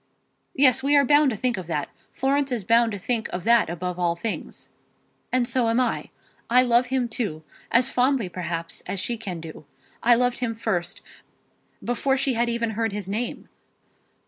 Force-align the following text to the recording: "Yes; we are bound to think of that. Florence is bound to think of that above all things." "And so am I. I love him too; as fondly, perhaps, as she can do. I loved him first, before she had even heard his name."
"Yes; 0.55 0.81
we 0.81 0.95
are 0.97 1.05
bound 1.05 1.29
to 1.29 1.35
think 1.35 1.57
of 1.57 1.67
that. 1.67 1.87
Florence 2.11 2.51
is 2.51 2.63
bound 2.63 2.91
to 2.91 2.97
think 2.97 3.29
of 3.29 3.43
that 3.43 3.69
above 3.69 3.99
all 3.99 4.15
things." 4.15 4.69
"And 5.31 5.47
so 5.47 5.69
am 5.69 5.79
I. 5.79 6.09
I 6.49 6.63
love 6.63 6.87
him 6.87 7.07
too; 7.07 7.43
as 7.69 7.89
fondly, 7.91 8.27
perhaps, 8.27 8.81
as 8.87 8.99
she 8.99 9.15
can 9.15 9.39
do. 9.39 9.63
I 10.01 10.15
loved 10.15 10.39
him 10.39 10.55
first, 10.55 11.03
before 11.83 12.17
she 12.17 12.33
had 12.33 12.49
even 12.49 12.71
heard 12.71 12.93
his 12.93 13.07
name." 13.07 13.47